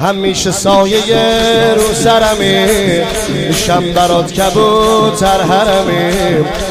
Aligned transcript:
همیشه 0.00 0.50
سایه 0.50 1.74
رو 1.76 1.94
سرمی 1.94 2.66
میشم 3.48 3.92
برات 3.92 4.32
کبوتر 4.32 5.40
حرمی. 5.42 6.12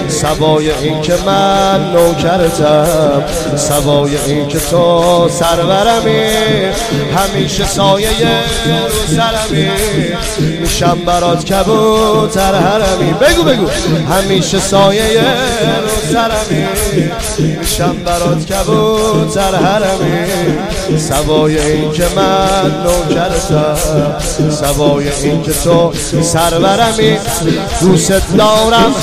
سوای 0.07 0.71
این 0.71 1.01
که 1.01 1.13
من 1.25 1.91
نوکرتم 1.91 3.23
سوای 3.55 4.17
این 4.27 4.47
که 4.47 4.59
تو 4.59 5.29
سرورمی. 5.29 6.25
همیشه 7.17 7.65
سایه 7.65 8.09
رو 8.87 9.15
سرمی. 9.15 9.71
میشم 10.61 10.97
برات 11.05 11.45
کبوتر 11.45 12.55
حرمی. 12.55 13.13
بگو 13.13 13.43
بگو. 13.43 13.67
همیشه 14.13 14.59
سایه 14.59 15.21
رو 15.81 16.13
سرمی. 16.13 16.65
میشم 17.59 17.95
برات 18.05 18.45
کبوتر 18.45 19.55
حرمی. 19.55 20.27
سوای 20.99 21.59
این 21.59 21.91
که 21.91 22.03
من 22.15 22.83
نوکرتم 22.83 23.75
سوای 24.49 25.09
این 25.23 25.43
که 25.43 25.53
تو 25.53 25.93
سرورمی. 26.21 27.17
دوست 27.81 28.11
دارم 28.37 28.95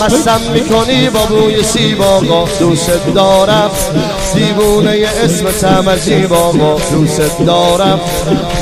مستم 0.00 0.40
می‌کنی 0.52 1.10
با 1.10 1.20
بوی 1.20 1.62
سیباقا 1.62 2.48
دوست 2.60 2.90
دارم 3.14 3.70
دیوونه 4.34 5.08
اسم 5.24 5.50
تمجی 5.50 6.26
بابا 6.26 6.80
دوست 6.90 7.38
دارم. 7.46 8.00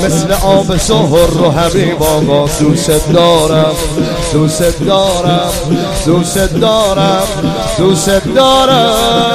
مثل 0.05 0.33
آب 0.33 0.77
سهر 0.77 1.43
و 1.43 1.51
حبیب 1.51 2.03
آقا 2.03 2.49
دوست 2.61 3.13
دارم. 3.13 3.75
دوست 4.33 4.79
دارم 4.87 5.53
دوست 6.07 6.39
دارم 6.39 7.27
دوست 7.79 8.11
دارم. 8.35 9.33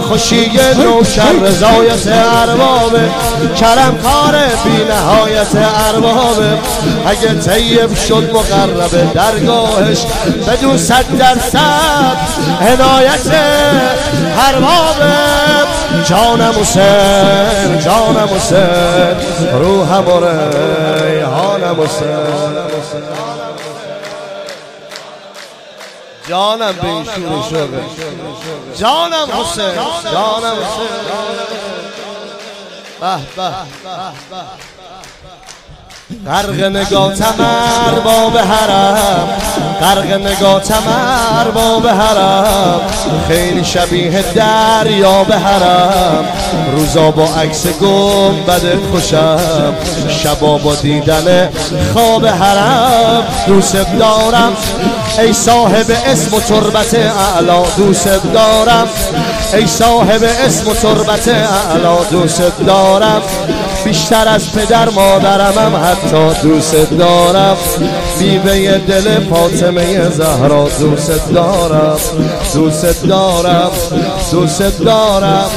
خوشی 0.00 0.50
نوکر 0.78 1.32
رضایت 1.42 2.06
اربابه 2.06 3.10
کرم 3.60 3.98
کار 4.02 4.34
بی 4.64 4.84
نهایت 4.84 5.56
اربابه 5.88 6.58
اگه 7.06 7.34
طیب 7.34 7.94
شد 7.94 8.30
مقرب 8.34 9.12
درگاهش 9.14 10.06
بدون 10.48 10.76
صد 10.76 11.18
درصد 11.18 12.16
هدایت 12.60 13.34
اربابه 14.48 15.49
جانم 16.08 16.54
حسین 16.60 17.78
جانم 17.80 18.28
حسین 18.34 19.48
روحم 19.52 20.08
و 20.08 20.24
ریحانم 21.04 21.82
حسین 21.82 22.60
جانم 26.28 26.72
به 26.72 26.84
این 26.88 27.04
شور 27.04 27.42
شده 27.50 27.82
جانم 28.76 29.28
حسین 29.40 29.74
جانم 30.12 30.56
حسین 30.56 30.88
به 33.00 33.16
به. 33.36 33.54
غرق 36.26 36.64
نگاتم 36.64 37.34
ارباب 37.86 38.36
حرم. 38.36 39.28
غرق 39.80 40.12
نگاتم 40.12 40.82
ارباب 41.38 41.86
حرم. 41.86 42.80
خیلی 43.28 43.64
شبیه 43.64 44.24
دریا 44.34 45.24
به 45.24 45.38
حرم. 45.38 46.24
روزا 46.72 47.10
با 47.10 47.24
عکس 47.24 47.66
بده 48.46 48.78
خوشم. 48.90 49.74
شبا 50.08 50.58
با 50.58 50.74
دیدن 50.74 51.48
خواب 51.92 52.26
حرم. 52.26 53.22
دوست 53.46 53.76
دارم. 53.98 54.52
ای 55.18 55.32
صاحب 55.32 55.86
اسم 56.06 56.36
و 56.36 56.40
تربت 56.40 56.94
اعلا 56.94 57.62
دوست 57.76 58.08
دارم. 58.34 58.88
ای 59.54 59.66
صاحب 59.66 60.22
اسم 60.44 60.68
و 60.68 60.74
تربت 60.74 61.28
اعلا 61.28 61.96
دوست 62.10 62.42
دارم. 62.66 63.22
بیشتر 63.84 64.28
از 64.28 64.52
پدر 64.52 64.88
مادرم 64.88 65.58
هم 65.58 65.76
حتی 65.76 66.48
دوست 66.48 66.90
دارم. 66.98 67.56
بیوه 68.18 68.78
دل 68.78 69.28
فاطمه 69.28 70.10
زهرا 70.10 70.68
دوست 70.80 71.32
دارم. 71.34 71.96
دوست 72.54 73.02
دارم. 73.02 73.70
دوست 74.32 74.78
دارم. 74.84 75.50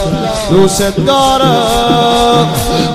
دوست 0.50 0.98
دارم. 0.98 2.48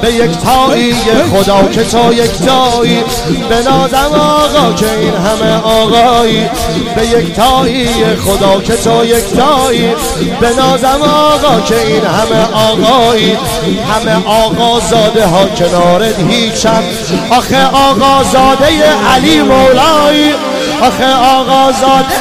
به 0.02 0.14
یک 0.14 0.30
تایی 0.38 0.94
خدا 1.32 1.68
که 1.72 1.84
تا 1.84 2.12
یک 2.12 2.32
تایی 2.32 3.04
به 3.48 3.62
نازم 3.62 4.20
آقا 4.20 4.72
که 4.72 4.98
این 4.98 5.14
همه 5.14 5.62
آقایی. 5.62 6.48
به 6.96 7.06
یک 7.06 7.34
تایی 7.34 7.88
خدا 8.16 8.60
که 8.60 8.76
تا 8.76 9.04
یک 9.04 9.24
تایی 9.36 9.92
به 10.40 10.50
نازم 10.56 11.02
آقا 11.02 11.60
که 11.60 11.86
این 11.86 12.04
همه 12.04 12.42
آقایی. 12.52 13.38
همه 13.94 14.26
آقا 14.26 14.80
زاده 14.80 15.26
ها 15.26 15.44
کنارت 15.44 16.20
هیچم 16.28 16.82
آخه 17.30 17.66
آقا 17.66 18.22
زاده 18.22 18.66
علی 19.14 19.42
مولایی. 19.42 20.34
آخه 20.82 21.14
آقا 21.16 21.72
زاده 21.72 22.18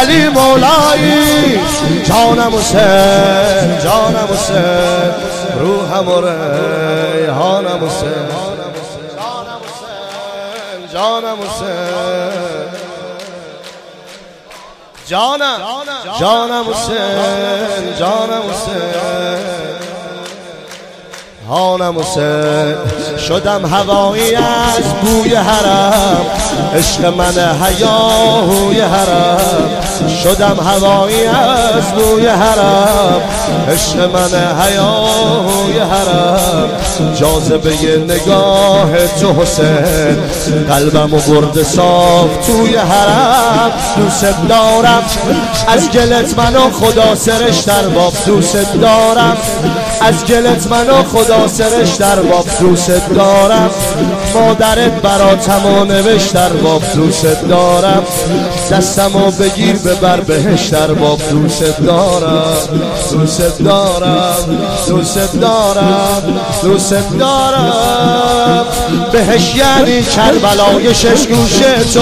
علی 0.00 0.28
مولایی. 0.28 1.60
جانم 2.08 2.54
حسین 2.54 3.78
جانم 3.84 4.28
حسین 4.32 5.12
روحم 5.60 6.08
و 6.08 6.20
ریحانم 6.20 7.84
حسین 7.84 8.28
جانم 10.92 11.36
حسین 11.42 12.68
جانم 15.06 15.58
جانم 16.20 16.64
حسین 16.70 17.96
جانم 17.98 18.42
حسین 18.50 19.57
هانم 21.48 21.98
حسین 21.98 22.74
شدم 23.28 23.66
هوایی 23.66 24.34
از 24.34 24.94
بوی 25.02 25.34
حرم. 25.34 26.26
عشق 26.74 27.04
من 27.04 27.62
هیاهوی 27.62 28.80
حرم. 28.80 29.87
شدم 30.22 30.56
هوایی 30.66 31.24
از 31.24 31.92
بوی 31.92 32.26
حرم. 32.26 33.20
عشق 33.68 33.96
من 34.12 34.62
هیاهوی 34.62 35.78
حرم. 35.78 36.68
جاذبه 37.20 37.70
نگاه 38.08 39.06
تو 39.20 39.42
حسین. 39.42 40.16
قلبم 40.68 41.14
و 41.14 41.18
برد 41.18 41.62
صاف 41.62 42.46
توی 42.46 42.76
حرم. 42.76 43.70
دوست 43.96 44.48
دارم 44.48 45.02
از 45.68 45.90
گلت 45.90 46.38
منو 46.38 46.70
خدا 46.70 47.14
سرش 47.14 47.60
در 47.60 47.82
باب. 47.82 48.12
دوست 48.26 48.72
دارم 48.80 49.36
از 50.00 50.24
گلت 50.24 50.66
منو 50.66 51.02
خدا 51.12 51.48
سرش 51.48 51.94
در 51.94 52.16
باب. 52.16 52.46
دوست 52.60 53.08
دارم 53.14 53.70
مادرت 54.40 55.02
براتم 55.02 55.66
و 55.66 55.84
نوشت 55.84 56.32
در 56.32 56.48
باب 56.48 56.82
دوست 56.94 57.26
دارم 57.48 58.02
دستمو 58.70 59.30
بگیر 59.30 59.76
ببر 59.76 60.20
بهش 60.20 60.66
در 60.66 60.92
باب 60.92 61.20
دوست 61.30 61.80
دارم. 61.86 62.52
دوست 63.12 63.58
دارم. 63.58 64.36
دوست 64.88 65.32
دارم. 65.40 66.22
دوست 66.62 66.94
دارم. 67.18 68.64
بهش 69.12 69.54
یعنی 69.54 70.02
کربلای 70.02 70.94
شش 70.94 71.26
گوشه 71.26 71.84
تو. 71.94 72.00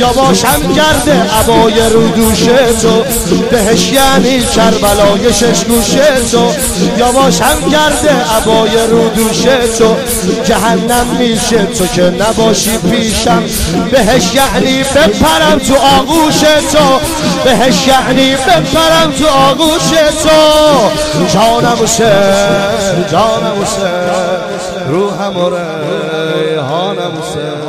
یا 0.00 0.12
باشم 0.12 0.72
کرده 0.76 1.22
عبای 1.40 1.80
رو 1.92 2.08
دوشه 2.08 2.72
تو. 2.82 3.02
بهش 3.50 3.92
یعنی 3.92 4.40
کربلای 4.40 5.32
شش 5.32 5.64
گوشه 5.64 6.20
تو. 6.32 6.52
یا 6.98 7.12
باشم 7.12 7.70
کرده 7.72 8.10
عبای 8.36 8.76
رو 8.90 9.08
دوشه 9.08 9.58
تو. 9.78 9.96
جهنم 10.44 11.06
میشه 11.18 11.66
تو 11.68 11.86
که 11.86 12.02
نباشی 12.02 12.78
پیشم 12.78 13.42
بهش 13.90 14.34
یعنی 14.34 14.82
بپرم 14.82 15.58
تو 15.58 15.74
آغوش 15.74 16.40
تو 16.72 17.00
بهش 17.44 17.86
یعنی 17.86 18.34
بپرم 18.34 19.12
تو 19.18 19.26
آغوش 19.26 19.88
تو. 20.22 21.28
جانم 21.32 21.76
حسین 21.82 23.06
جانم 23.10 23.62
حسین 23.62 24.88
روحم 24.88 25.36
و 25.36 25.50
ریحانم 25.50 27.12
جانم 27.18 27.67